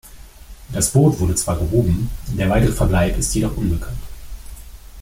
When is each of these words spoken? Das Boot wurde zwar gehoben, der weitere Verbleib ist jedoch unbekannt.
Das 0.73 0.93
Boot 0.93 1.19
wurde 1.19 1.35
zwar 1.35 1.59
gehoben, 1.59 2.09
der 2.35 2.49
weitere 2.49 2.71
Verbleib 2.73 3.19
ist 3.19 3.35
jedoch 3.35 3.55
unbekannt. 3.55 3.99